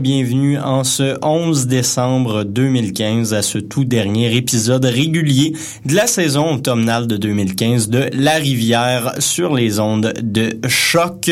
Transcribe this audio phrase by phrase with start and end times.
[0.00, 0.35] bienvenue
[0.84, 5.52] ce 11 décembre 2015 à ce tout dernier épisode régulier
[5.84, 11.30] de la saison automnale de 2015 de La Rivière sur les ondes de choc.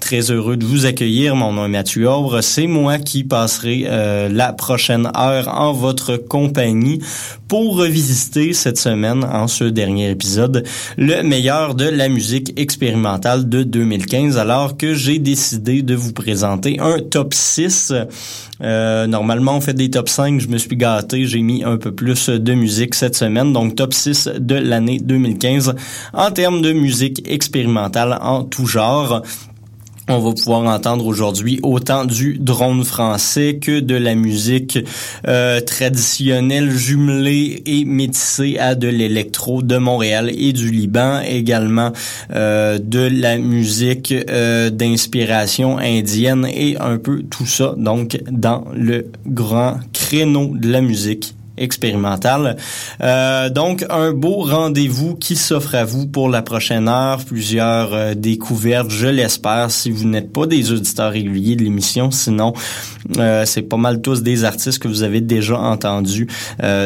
[0.00, 1.36] Très heureux de vous accueillir.
[1.36, 2.40] Mon nom est Mathieu Aubre.
[2.40, 7.00] C'est moi qui passerai euh, la prochaine heure en votre compagnie
[7.48, 10.64] pour revisiter cette semaine, en ce dernier épisode,
[10.96, 16.78] le meilleur de la musique expérimentale de 2015, alors que j'ai décidé de vous présenter
[16.80, 17.92] un top 6.
[17.92, 18.04] Euh,
[19.06, 20.40] normalement, on fait des top 5.
[20.40, 21.26] Je me suis gâté.
[21.26, 23.52] J'ai mis un peu plus de musique cette semaine.
[23.52, 25.74] Donc, top 6 de l'année 2015
[26.12, 29.22] en termes de musique expérimentale en tout genre.
[30.08, 34.78] On va pouvoir entendre aujourd'hui autant du drone français que de la musique
[35.26, 41.92] euh, traditionnelle jumelée et métissée à de l'électro de Montréal et du Liban, également
[42.32, 49.06] euh, de la musique euh, d'inspiration indienne et un peu tout ça donc dans le
[49.26, 52.56] grand créneau de la musique expérimentale.
[53.02, 57.24] Euh, donc, un beau rendez-vous qui s'offre à vous pour la prochaine heure.
[57.24, 62.10] Plusieurs euh, découvertes, je l'espère, si vous n'êtes pas des auditeurs réguliers de l'émission.
[62.10, 62.52] Sinon,
[63.18, 66.26] euh, c'est pas mal tous des artistes que vous avez déjà entendus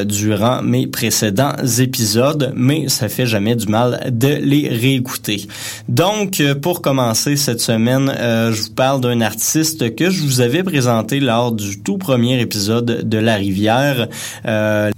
[0.05, 5.47] durant mes précédents épisodes, mais ça fait jamais du mal de les réécouter.
[5.89, 11.21] Donc, pour commencer cette semaine, je vous parle d'un artiste que je vous avais présenté
[11.21, 14.09] lors du tout premier épisode de La Rivière.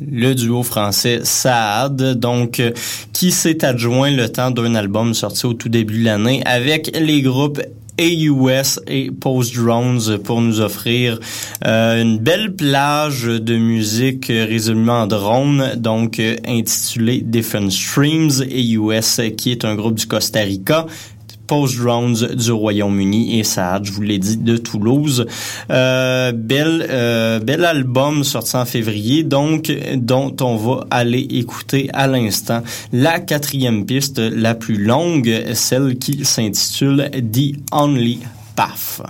[0.00, 2.72] Le duo français Saad, donc euh,
[3.12, 7.22] qui s'est adjoint le temps d'un album sorti au tout début de l'année avec les
[7.22, 7.60] groupes
[7.98, 11.20] AUS et Post Drones pour nous offrir
[11.66, 18.30] euh, une belle plage de musique euh, résolument en drone, donc euh, intitulée Different Streams.
[18.40, 20.86] AUS qui est un groupe du Costa Rica.
[21.52, 25.26] Post Drones du Royaume-Uni et Saad, je vous l'ai dit, de Toulouse.
[25.70, 32.06] Euh, bel, euh, bel album sorti en février, donc dont on va aller écouter à
[32.06, 38.20] l'instant la quatrième piste, la plus longue, celle qui s'intitule The Only
[38.56, 39.02] Path.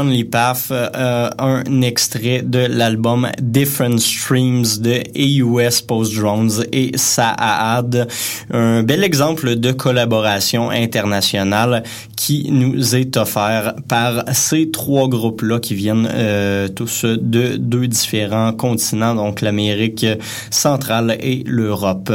[0.00, 8.08] Only Path, euh, un extrait de l'album Different Streams de AUS Post Drones et Saad.
[8.50, 11.82] Un bel exemple de collaboration internationale
[12.16, 18.52] qui nous est offert par ces trois groupes-là qui viennent euh, tous de deux différents
[18.52, 20.06] continents, donc l'Amérique
[20.50, 22.12] centrale et l'Europe.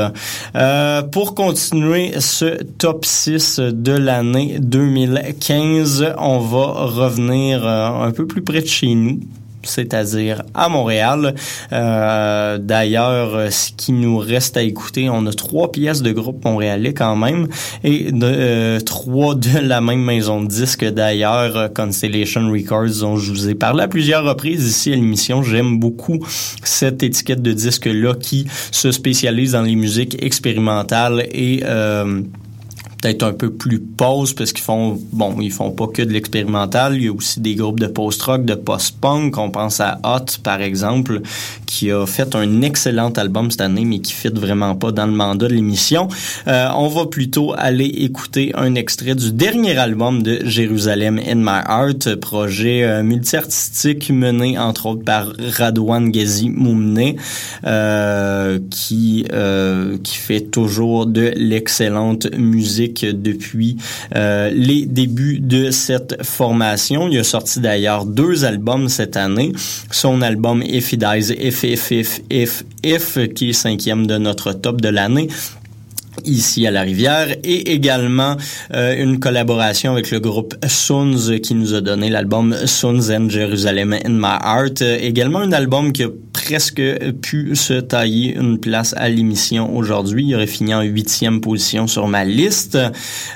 [0.56, 8.26] Euh, pour continuer ce top 6 de l'année 2015, on va revenir euh, un peu
[8.26, 9.20] plus près de chez nous
[9.66, 11.36] c'est-à-dire à Montréal.
[11.74, 16.94] Euh, D'ailleurs, ce qui nous reste à écouter, on a trois pièces de groupe montréalais
[16.94, 17.48] quand même
[17.84, 20.86] et euh, trois de la même maison de disques.
[20.86, 25.44] D'ailleurs, Constellation Records, dont je vous ai parlé à plusieurs reprises ici à l'émission.
[25.44, 26.20] J'aime beaucoup
[26.64, 32.22] cette étiquette de disque-là qui se spécialise dans les musiques expérimentales et euh,
[33.06, 36.96] peut-être un peu plus pause parce qu'ils font bon ils font pas que de l'expérimental.
[36.96, 39.38] Il y a aussi des groupes de post-rock de post-punk.
[39.38, 41.22] On pense à Hot par exemple
[41.68, 45.12] qui a fait un excellent album cette année mais qui fit vraiment pas dans le
[45.12, 46.08] mandat de l'émission.
[46.48, 51.62] Euh, on va plutôt aller écouter un extrait du dernier album de Jérusalem in My
[51.68, 57.16] Heart projet euh, multi-artistique mené entre autres par Radwan Gezi Moumne
[57.66, 63.78] euh, qui euh, qui fait toujours de l'excellente musique depuis
[64.16, 67.08] euh, les débuts de cette formation.
[67.10, 69.52] Il a sorti d'ailleurs deux albums cette année.
[69.92, 74.54] Son album If He Dies, If, If, If, If, If, qui est cinquième de notre
[74.54, 75.28] top de l'année
[76.24, 78.38] ici à la rivière et également
[78.74, 83.94] euh, une collaboration avec le groupe Suns qui nous a donné l'album Suns and Jerusalem
[83.94, 84.82] in My Heart.
[84.82, 86.10] également un album qui a
[86.46, 86.82] presque
[87.22, 90.26] pu se tailler une place à l'émission aujourd'hui.
[90.28, 92.78] Il aurait fini en huitième position sur ma liste.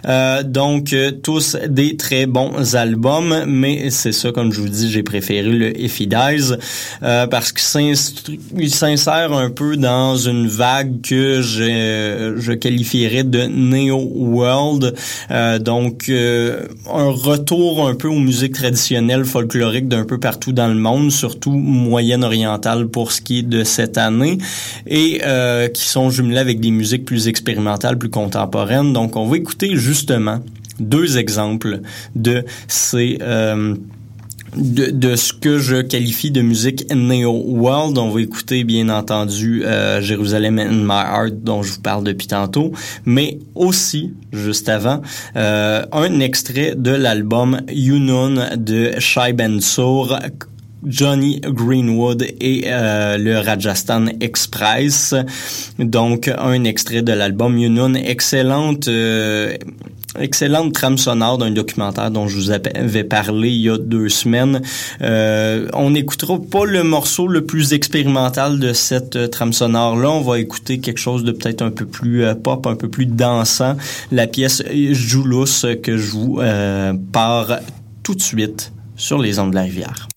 [0.07, 5.03] Euh, donc tous des très bons albums, mais c'est ça comme je vous dis, j'ai
[5.03, 6.09] préféré le If He
[7.03, 13.97] euh, parce qu'il s'insère un peu dans une vague que je, je qualifierais de Neo
[13.97, 14.95] World.
[15.31, 20.67] Euh, donc, euh, un retour un peu aux musiques traditionnelles folkloriques d'un peu partout dans
[20.67, 24.37] le monde, surtout moyenne-orientale pour ce qui est de cette année,
[24.87, 28.93] et euh, qui sont jumelées avec des musiques plus expérimentales, plus contemporaines.
[28.93, 30.39] Donc, on va écouter justement
[30.79, 31.81] deux exemples
[32.15, 33.17] de ces
[34.55, 37.97] de, de, ce que je qualifie de musique neo-world.
[37.97, 42.27] On va écouter, bien entendu, euh, Jérusalem in My Heart, dont je vous parle depuis
[42.27, 42.71] tantôt,
[43.05, 45.01] mais aussi, juste avant,
[45.35, 50.17] euh, un extrait de l'album Yunun de Shai Bensour,
[50.85, 55.15] Johnny Greenwood et euh, le Rajasthan Express.
[55.77, 58.87] Donc, un extrait de l'album Yunun, excellente...
[58.87, 59.55] Euh,
[60.17, 64.61] excellente trame sonore d'un documentaire dont je vous avais parlé il y a deux semaines.
[65.01, 70.09] Euh, on n'écoutera pas le morceau le plus expérimental de cette euh, trame sonore-là.
[70.09, 73.05] On va écouter quelque chose de peut-être un peu plus euh, pop, un peu plus
[73.05, 73.77] dansant.
[74.11, 75.45] La pièce Joulous
[75.83, 76.39] que je vous
[77.11, 77.59] pars
[78.03, 80.07] tout de suite sur les ondes de la rivière.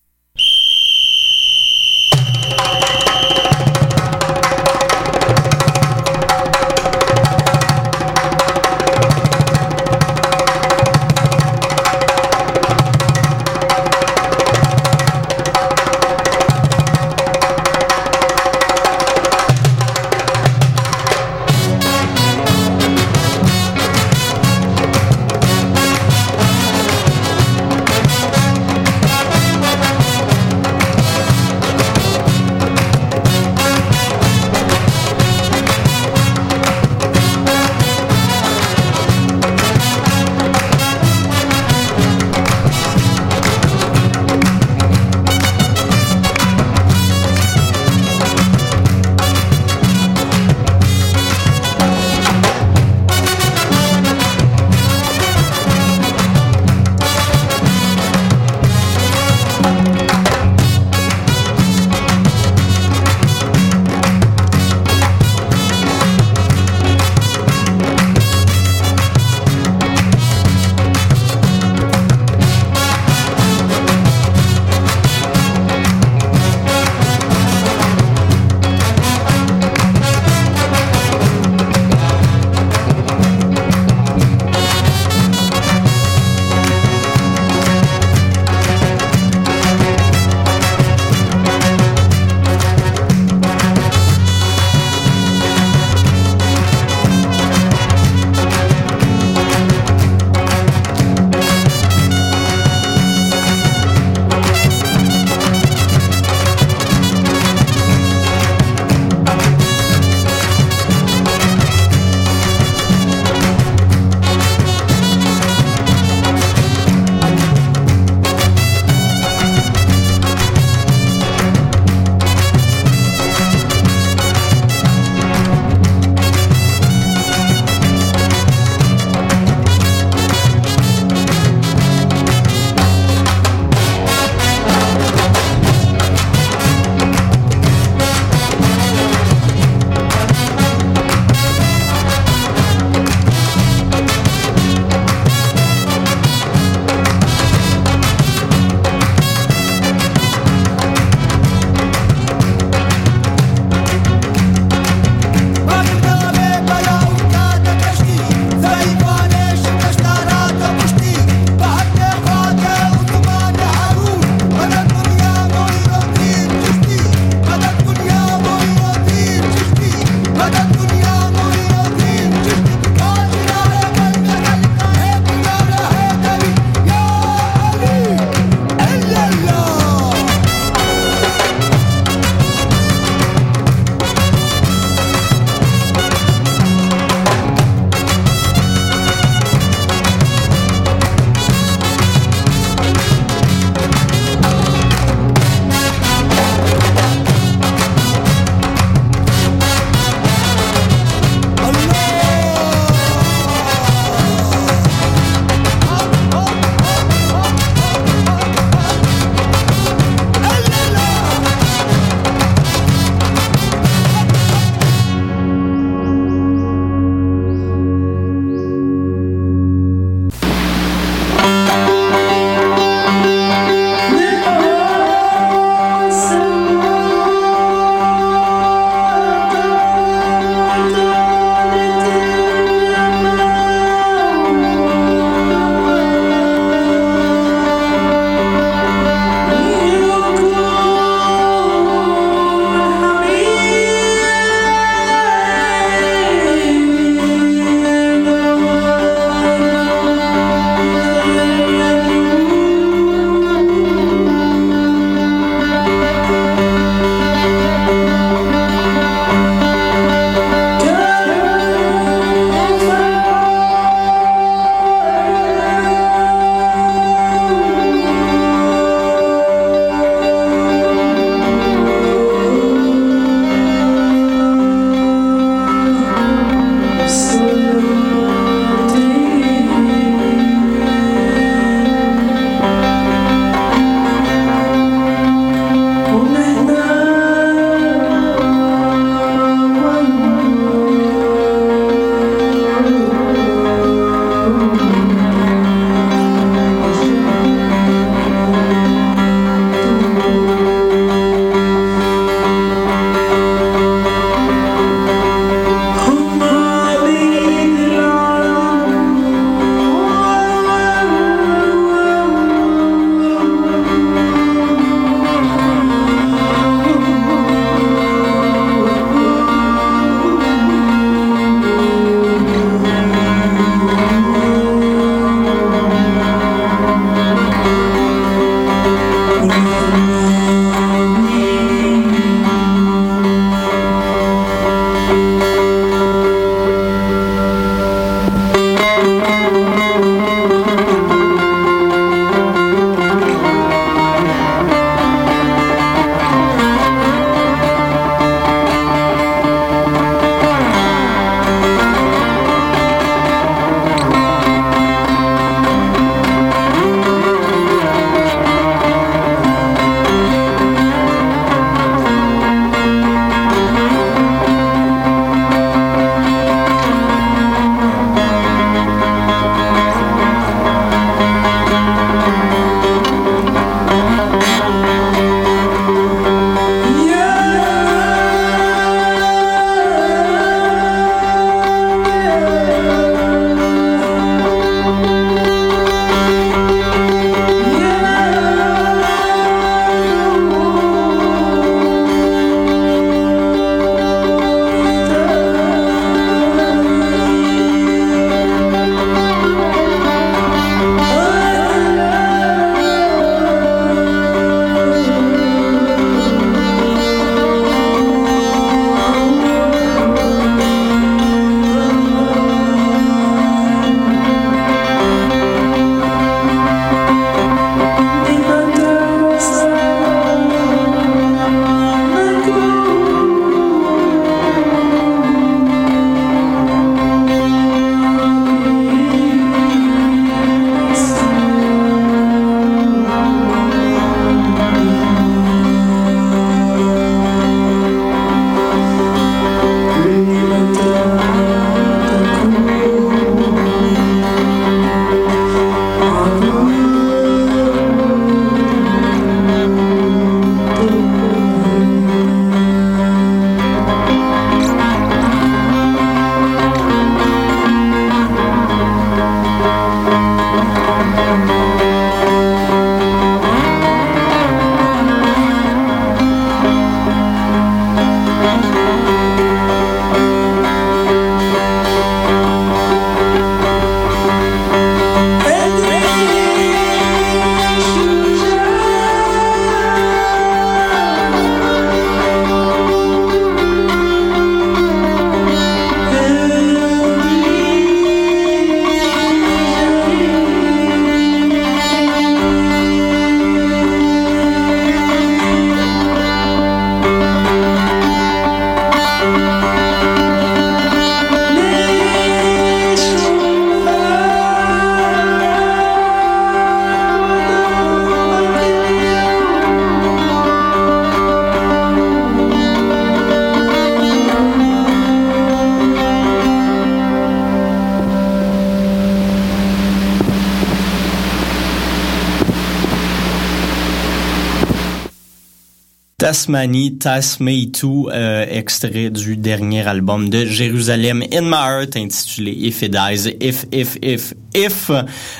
[526.33, 532.81] Tasmanie, Tasmay 2, euh, extrait du dernier album de Jérusalem in My Heart intitulé If
[532.81, 534.89] It Dies, If, If, If, If,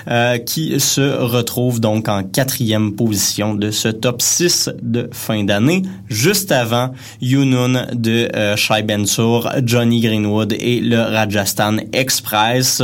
[0.07, 5.81] euh, qui se retrouve donc en quatrième position de ce top 6 de fin d'année,
[6.09, 12.81] juste avant Yunun de euh, Shai Bensour, Johnny Greenwood et le Rajasthan Express,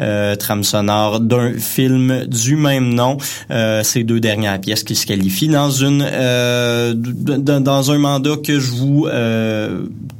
[0.00, 3.18] euh, trame sonore d'un film du même nom.
[3.50, 8.58] Euh, ces deux dernières pièces qui se qualifient dans une euh, dans un mandat que
[8.58, 9.53] je vous euh,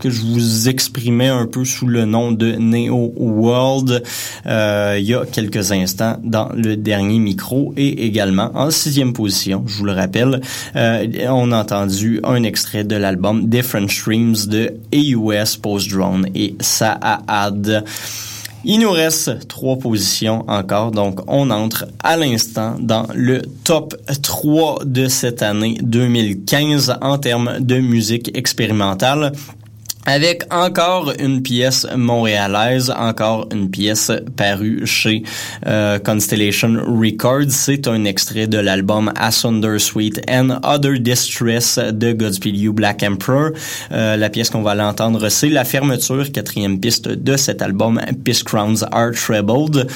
[0.05, 4.03] que je vous exprimais un peu sous le nom de Neo World
[4.45, 9.65] euh, il y a quelques instants dans le dernier micro et également en sixième position,
[9.67, 10.43] je vous le rappelle,
[10.77, 16.55] euh, on a entendu un extrait de l'album Different Streams de AUS Post Drone et
[16.61, 17.85] Saad.
[18.67, 24.81] Il nous reste trois positions encore, donc on entre à l'instant dans le top 3
[24.85, 29.33] de cette année 2015 en termes de musique expérimentale
[30.07, 35.23] avec encore une pièce montréalaise, encore une pièce parue chez
[35.67, 37.51] euh, Constellation Records.
[37.51, 43.51] C'est un extrait de l'album Asunder Sweet and Other Distress de Godspeed You Black Emperor.
[43.93, 48.43] Euh, la pièce qu'on va l'entendre, c'est la fermeture, quatrième piste de cet album, Peace
[48.43, 49.87] Crowns Are Trebled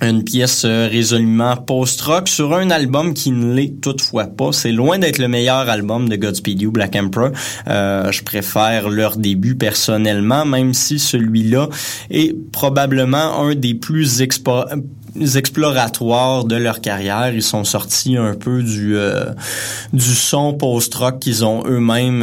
[0.00, 4.52] une pièce euh, résolument post-rock sur un album qui ne l'est toutefois pas.
[4.52, 7.30] C'est loin d'être le meilleur album de Godspeed You, Black Emperor.
[7.66, 11.68] Euh, je préfère leur début personnellement, même si celui-là
[12.10, 17.32] est probablement un des plus exploratoires de leur carrière.
[17.34, 19.32] Ils sont sortis un peu du euh,
[19.92, 22.22] du son post-rock qu'ils ont eux-mêmes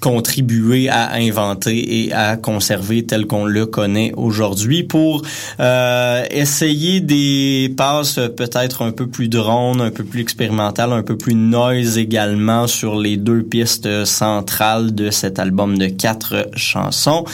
[0.00, 5.22] contribuer à inventer et à conserver tel qu'on le connaît aujourd'hui pour
[5.60, 11.16] euh, essayer des passes peut-être un peu plus drones, un peu plus expérimentales, un peu
[11.16, 17.24] plus noise également sur les deux pistes centrales de cet album de quatre chansons.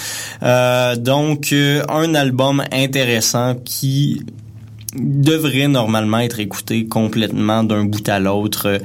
[0.42, 4.22] Euh, donc euh, un album intéressant qui
[4.94, 8.78] devrait normalement être écouté complètement d'un bout à l'autre euh,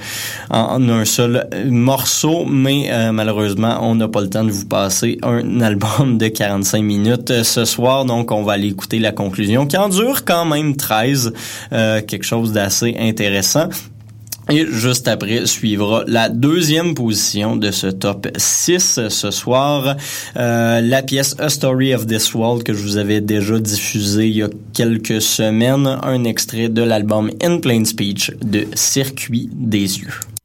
[0.49, 5.17] en, un seul morceau, mais euh, malheureusement, on n'a pas le temps de vous passer
[5.23, 9.67] un album de 45 minutes euh, ce soir, donc on va aller écouter la conclusion
[9.67, 11.33] qui en dure quand même 13,
[11.69, 13.69] quelque chose d'assez intéressant.
[14.51, 19.95] Et juste après suivra la deuxième position de ce top 6 ce soir,
[20.37, 24.37] euh, la pièce A Story of This World que je vous avais déjà diffusée il
[24.37, 30.38] y a quelques semaines, un extrait de l'album In Plain Speech de Circuit des yeux.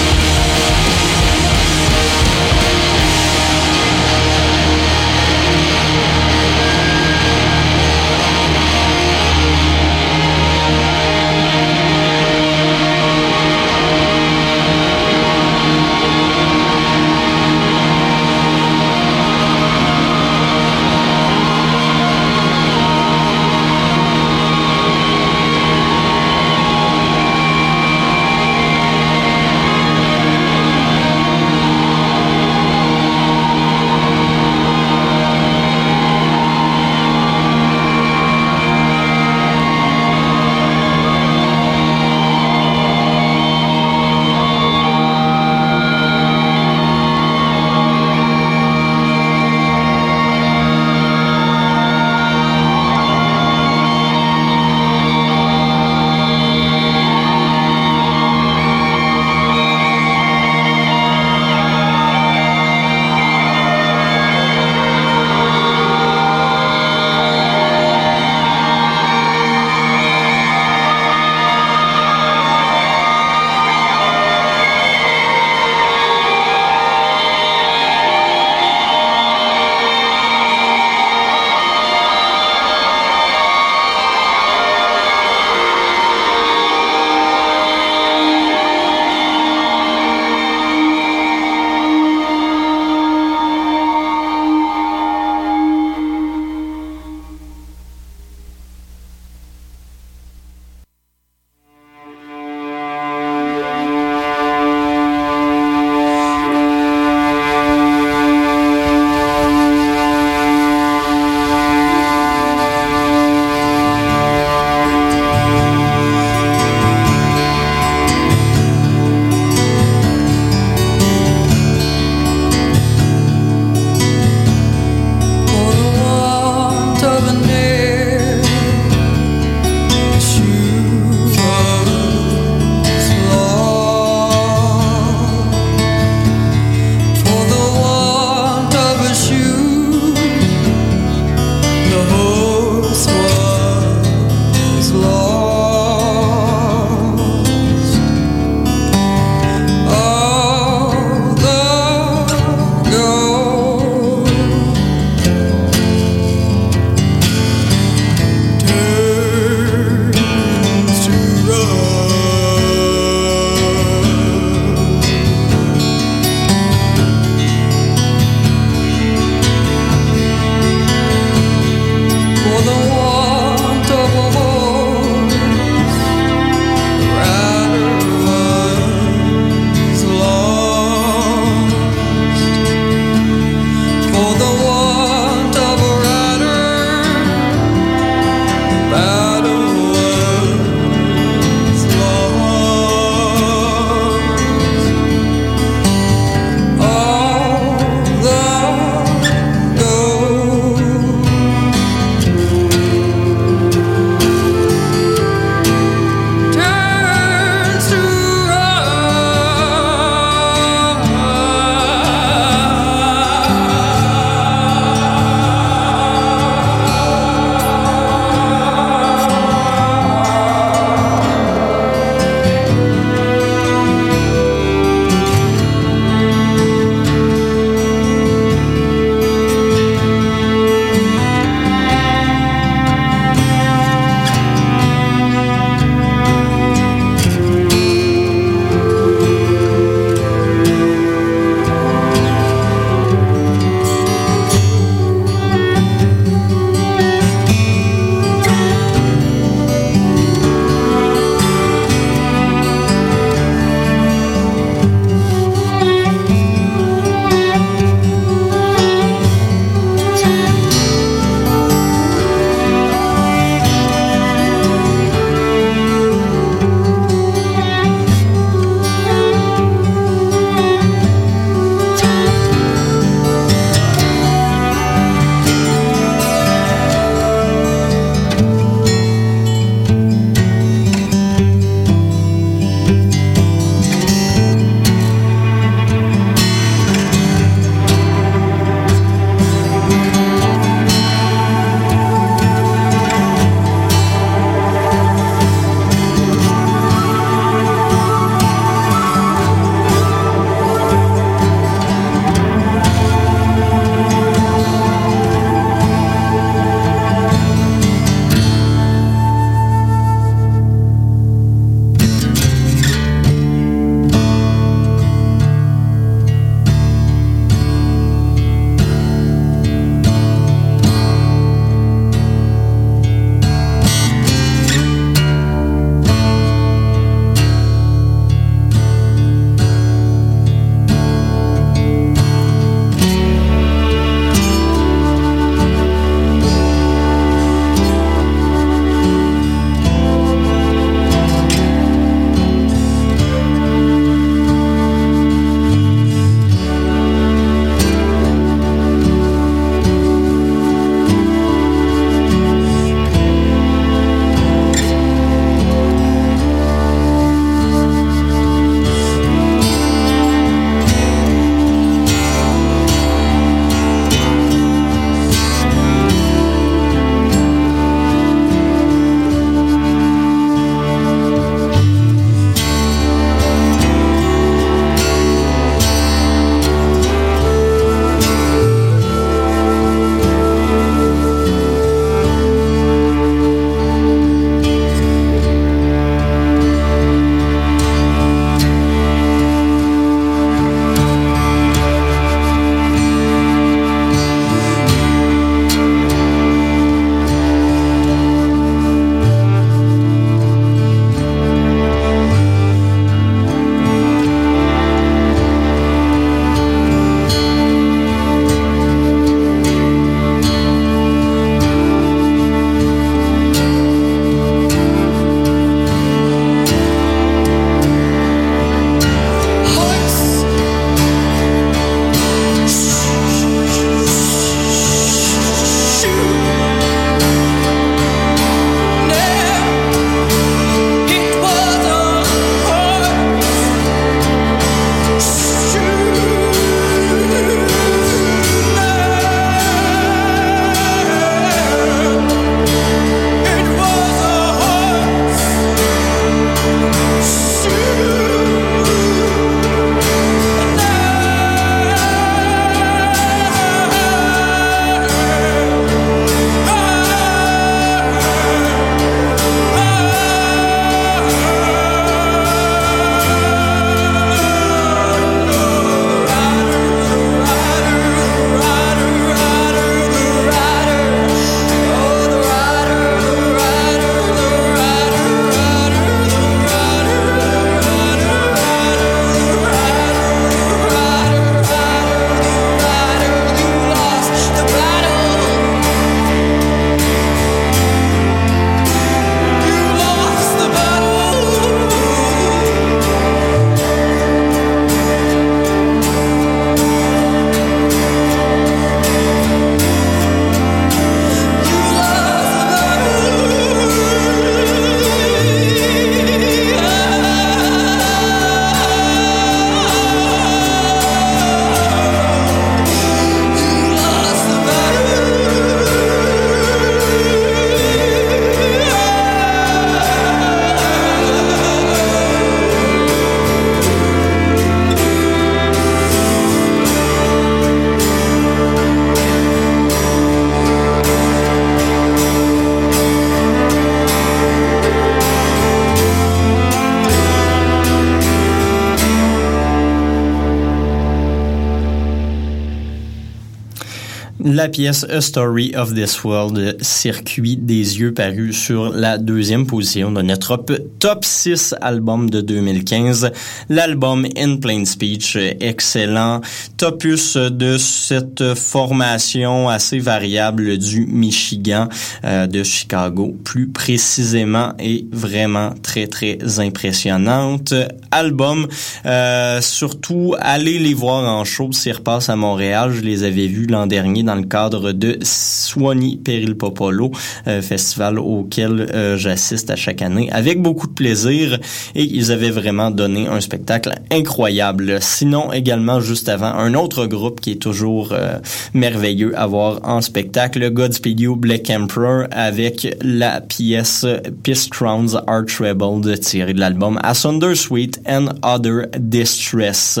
[544.52, 550.10] La pièce A Story of This World, circuit des yeux paru sur la deuxième position
[550.10, 550.56] de notre
[550.98, 553.30] top 6 album de 2015.
[553.68, 556.40] L'album In Plain Speech, excellent
[556.76, 561.88] topus de cette formation assez variable du Michigan,
[562.24, 567.72] euh, de Chicago plus précisément et vraiment très très impressionnante.
[568.10, 568.66] Album,
[569.06, 572.92] euh, surtout allez les voir en show s'ils repassent à Montréal.
[572.92, 577.10] Je les avais vus l'an dernier dans le cadre de Swanee Peril Popolo,
[577.46, 581.58] euh, festival auquel euh, j'assiste à chaque année avec beaucoup de plaisir
[581.94, 584.98] et ils avaient vraiment donné un spectacle incroyable.
[585.00, 588.38] Sinon également juste avant un autre groupe qui est toujours euh,
[588.74, 594.06] merveilleux à voir en spectacle, Godspeed You Black Emperor avec la pièce
[594.42, 600.00] Peace Crowns Are Trebled tirée de l'album Asunder Sweet and Other Distress.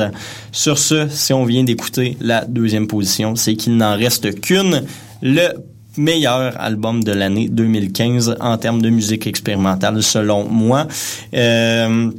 [0.52, 4.29] Sur ce, si on vient d'écouter la deuxième position, c'est qu'il n'en reste
[5.22, 5.48] Le
[5.96, 10.86] meilleur album de l'année 2015 en termes de musique expérimentale selon moi.
[11.34, 12.10] Euh,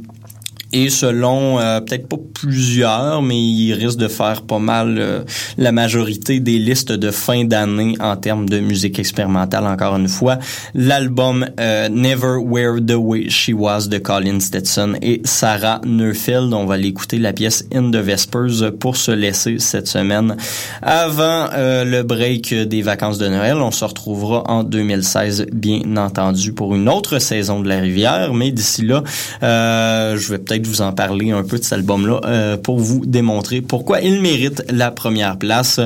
[0.72, 5.20] et selon euh, peut-être pas plusieurs, mais il risque de faire pas mal euh,
[5.58, 9.66] la majorité des listes de fin d'année en termes de musique expérimentale.
[9.66, 10.38] Encore une fois,
[10.74, 16.54] l'album euh, Never Wear the Way She Was de Colin Stetson et Sarah Neufeld.
[16.54, 20.36] On va l'écouter la pièce In the Vespers pour se laisser cette semaine
[20.80, 23.56] avant le break des vacances de Noël.
[23.56, 28.32] On se retrouvera en 2016, bien entendu, pour une autre saison de la rivière.
[28.34, 29.02] Mais d'ici là,
[29.42, 33.60] je vais peut-être vous en parler un peu de cet album-là euh, pour vous démontrer
[33.60, 35.80] pourquoi il mérite la première place.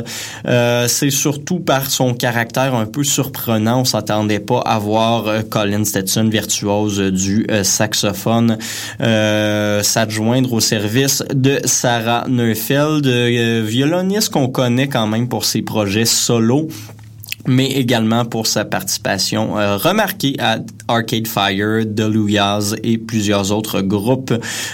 [0.47, 3.81] Euh, c'est surtout par son caractère un peu surprenant.
[3.81, 8.59] On s'attendait pas à voir euh, Colin Stetson, virtuose du saxophone,
[8.99, 16.69] s'adjoindre au service de Sarah Neufeld, violoniste qu'on connaît quand même pour ses projets solo
[17.47, 24.33] mais également pour sa participation euh, remarquée à Arcade Fire, Delouyaz et plusieurs autres groupes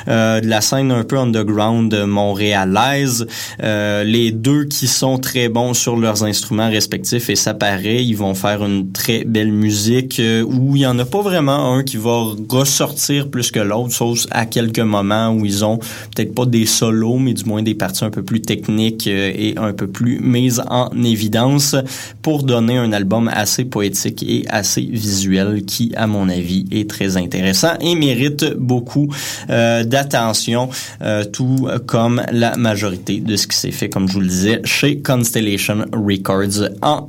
[0.09, 3.27] euh, de la scène un peu underground montréalaise.
[3.63, 8.17] Euh, les deux qui sont très bons sur leurs instruments respectifs et ça paraît, ils
[8.17, 11.83] vont faire une très belle musique euh, où il y en a pas vraiment un
[11.83, 15.79] qui va ressortir plus que l'autre, sauf à quelques moments où ils ont
[16.15, 19.73] peut-être pas des solos, mais du moins des parties un peu plus techniques et un
[19.73, 21.77] peu plus mises en évidence
[22.23, 27.17] pour donner un album assez poétique et assez visuel qui, à mon avis, est très
[27.17, 29.09] intéressant et mérite beaucoup
[29.51, 30.69] euh, d'attention,
[31.03, 34.61] euh, tout comme la majorité de ce qui s'est fait, comme je vous le disais,
[34.65, 37.09] chez Constellation Records en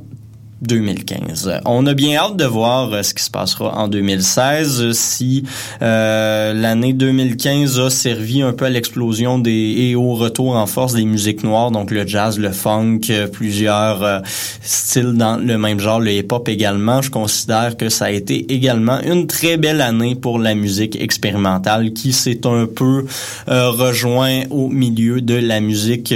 [0.66, 1.60] 2015.
[1.64, 5.44] On a bien hâte de voir euh, ce qui se passera en 2016 si
[5.82, 10.94] euh, l'année 2015 a servi un peu à l'explosion des et au retour en force
[10.94, 14.22] des musiques noires, donc le jazz, le funk, euh, plusieurs
[14.62, 17.02] styles dans le même genre, le hip-hop également.
[17.02, 21.92] Je considère que ça a été également une très belle année pour la musique expérimentale
[21.92, 23.06] qui s'est un peu
[23.46, 26.14] rejoint au milieu de la musique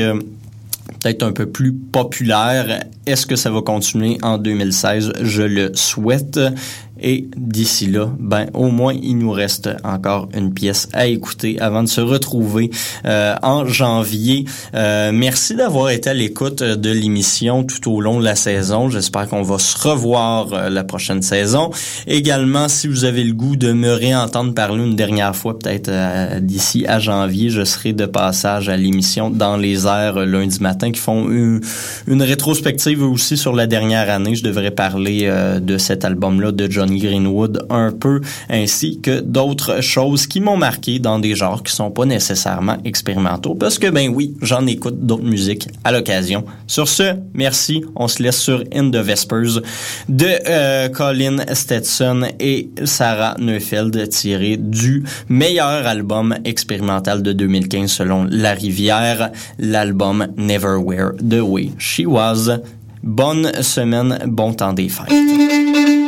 [1.01, 2.85] peut-être un peu plus populaire.
[3.07, 5.13] Est-ce que ça va continuer en 2016?
[5.23, 6.39] Je le souhaite.
[7.01, 11.83] Et d'ici là, ben au moins il nous reste encore une pièce à écouter avant
[11.83, 12.71] de se retrouver
[13.05, 14.45] euh, en janvier.
[14.75, 18.91] Euh, merci d'avoir été à l'écoute de l'émission tout au long de la saison.
[18.91, 21.71] J'espère qu'on va se revoir euh, la prochaine saison.
[22.07, 25.91] Également, si vous avez le goût de me réentendre parler une dernière fois, peut-être
[26.41, 31.01] d'ici à janvier, je serai de passage à l'émission dans les airs lundi matin qui
[31.01, 34.35] font une rétrospective aussi sur la dernière année.
[34.35, 35.31] Je devrais parler
[35.61, 40.99] de cet album-là de John Greenwood un peu, ainsi que d'autres choses qui m'ont marqué
[40.99, 45.25] dans des genres qui sont pas nécessairement expérimentaux, parce que ben oui, j'en écoute d'autres
[45.25, 46.45] musiques à l'occasion.
[46.67, 47.85] Sur ce, merci.
[47.97, 49.61] On se laisse sur In the Vespers
[50.09, 58.27] de euh, Colin Stetson et Sarah Neufeld tiré du meilleur album expérimental de 2015 selon
[58.31, 62.61] La Rivière, l'album Never Wear the Way She Was.
[63.03, 66.08] Bonne semaine, bon temps des fêtes.